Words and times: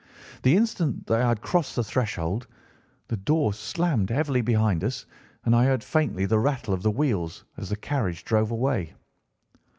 The 0.41 0.57
instant 0.57 1.05
that 1.05 1.21
I 1.21 1.27
had 1.27 1.41
crossed 1.41 1.75
the 1.75 1.83
threshold 1.83 2.47
the 3.07 3.17
door 3.17 3.53
slammed 3.53 4.09
heavily 4.09 4.41
behind 4.41 4.83
us, 4.83 5.05
and 5.45 5.55
I 5.55 5.65
heard 5.65 5.83
faintly 5.83 6.25
the 6.25 6.39
rattle 6.39 6.73
of 6.73 6.81
the 6.81 6.89
wheels 6.89 7.43
as 7.55 7.69
the 7.69 7.75
carriage 7.75 8.25
drove 8.25 8.49
away. 8.49 8.95